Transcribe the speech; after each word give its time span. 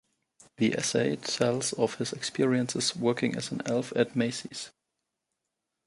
The 0.57 0.73
essay 0.73 1.17
tells 1.17 1.73
of 1.73 1.99
his 1.99 2.11
experiences 2.11 2.95
working 2.95 3.35
as 3.35 3.51
an 3.51 3.61
elf 3.67 3.93
at 3.95 4.15
Macy's. 4.15 4.71